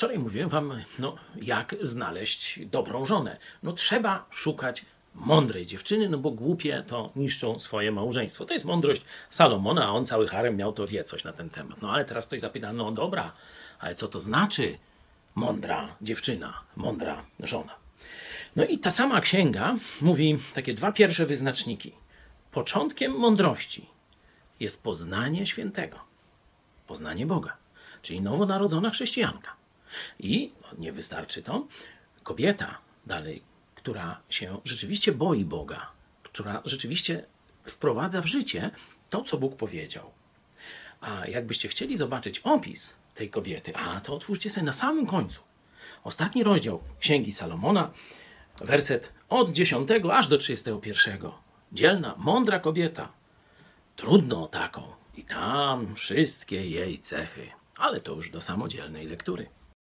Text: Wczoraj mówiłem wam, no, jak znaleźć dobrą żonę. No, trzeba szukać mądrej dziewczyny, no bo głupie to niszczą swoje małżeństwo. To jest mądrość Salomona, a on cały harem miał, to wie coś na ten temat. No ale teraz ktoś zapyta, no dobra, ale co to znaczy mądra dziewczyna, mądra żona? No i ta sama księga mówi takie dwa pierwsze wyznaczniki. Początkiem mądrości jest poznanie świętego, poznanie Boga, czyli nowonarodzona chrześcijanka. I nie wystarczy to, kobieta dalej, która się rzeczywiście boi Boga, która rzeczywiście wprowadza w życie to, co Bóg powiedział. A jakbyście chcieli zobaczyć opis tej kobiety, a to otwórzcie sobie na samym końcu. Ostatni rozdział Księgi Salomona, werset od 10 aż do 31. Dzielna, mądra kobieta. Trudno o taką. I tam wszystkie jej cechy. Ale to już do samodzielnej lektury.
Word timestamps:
Wczoraj 0.00 0.18
mówiłem 0.18 0.48
wam, 0.48 0.72
no, 0.98 1.14
jak 1.42 1.76
znaleźć 1.80 2.60
dobrą 2.66 3.04
żonę. 3.04 3.38
No, 3.62 3.72
trzeba 3.72 4.26
szukać 4.30 4.84
mądrej 5.14 5.66
dziewczyny, 5.66 6.08
no 6.08 6.18
bo 6.18 6.30
głupie 6.30 6.84
to 6.86 7.12
niszczą 7.16 7.58
swoje 7.58 7.92
małżeństwo. 7.92 8.44
To 8.44 8.52
jest 8.54 8.64
mądrość 8.64 9.02
Salomona, 9.30 9.84
a 9.86 9.90
on 9.90 10.06
cały 10.06 10.28
harem 10.28 10.56
miał, 10.56 10.72
to 10.72 10.86
wie 10.86 11.04
coś 11.04 11.24
na 11.24 11.32
ten 11.32 11.50
temat. 11.50 11.82
No 11.82 11.92
ale 11.92 12.04
teraz 12.04 12.26
ktoś 12.26 12.40
zapyta, 12.40 12.72
no 12.72 12.92
dobra, 12.92 13.32
ale 13.78 13.94
co 13.94 14.08
to 14.08 14.20
znaczy 14.20 14.78
mądra 15.34 15.96
dziewczyna, 16.02 16.60
mądra 16.76 17.24
żona? 17.40 17.74
No 18.56 18.64
i 18.64 18.78
ta 18.78 18.90
sama 18.90 19.20
księga 19.20 19.76
mówi 20.00 20.38
takie 20.54 20.74
dwa 20.74 20.92
pierwsze 20.92 21.26
wyznaczniki. 21.26 21.92
Początkiem 22.50 23.12
mądrości 23.12 23.86
jest 24.60 24.82
poznanie 24.82 25.46
świętego, 25.46 25.98
poznanie 26.86 27.26
Boga, 27.26 27.56
czyli 28.02 28.20
nowonarodzona 28.20 28.90
chrześcijanka. 28.90 29.59
I 30.18 30.52
nie 30.78 30.92
wystarczy 30.92 31.42
to, 31.42 31.66
kobieta 32.22 32.78
dalej, 33.06 33.42
która 33.74 34.20
się 34.30 34.60
rzeczywiście 34.64 35.12
boi 35.12 35.44
Boga, 35.44 35.90
która 36.22 36.62
rzeczywiście 36.64 37.24
wprowadza 37.64 38.22
w 38.22 38.26
życie 38.26 38.70
to, 39.10 39.22
co 39.22 39.38
Bóg 39.38 39.56
powiedział. 39.56 40.10
A 41.00 41.26
jakbyście 41.26 41.68
chcieli 41.68 41.96
zobaczyć 41.96 42.38
opis 42.38 42.94
tej 43.14 43.30
kobiety, 43.30 43.76
a 43.76 44.00
to 44.00 44.14
otwórzcie 44.14 44.50
sobie 44.50 44.66
na 44.66 44.72
samym 44.72 45.06
końcu. 45.06 45.40
Ostatni 46.04 46.42
rozdział 46.42 46.82
Księgi 47.00 47.32
Salomona, 47.32 47.90
werset 48.60 49.12
od 49.28 49.52
10 49.52 49.88
aż 50.12 50.28
do 50.28 50.38
31. 50.38 51.30
Dzielna, 51.72 52.14
mądra 52.18 52.58
kobieta. 52.58 53.12
Trudno 53.96 54.44
o 54.44 54.46
taką. 54.46 54.82
I 55.16 55.24
tam 55.24 55.94
wszystkie 55.94 56.70
jej 56.70 56.98
cechy. 56.98 57.50
Ale 57.76 58.00
to 58.00 58.12
już 58.12 58.30
do 58.30 58.40
samodzielnej 58.40 59.06
lektury. 59.06 59.46